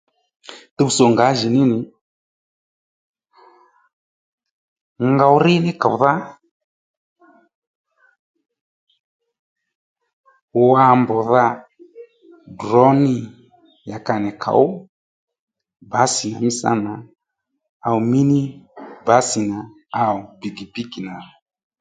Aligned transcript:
Tuwtsò 0.75 1.03
ngǎjìní 1.13 1.61
nì, 1.71 1.77
ngow 5.13 5.35
rí 5.45 5.53
ní 5.65 5.71
kòwdha, 5.81 6.13
wa 10.71 10.85
mbdha 10.99 11.45
drǒ 12.59 12.85
nî 13.03 13.15
ya 13.89 13.97
ka 14.05 14.15
nì 14.23 14.31
kǒw 14.43 14.65
bǎsì 15.91 16.27
mí 16.43 16.49
sǎnà 16.59 16.93
áẁ 17.87 17.97
míni 18.11 18.41
bǎsì 19.05 19.41
áw 20.03 20.15
pìkìpíkì 20.39 20.99
nà 21.07 21.15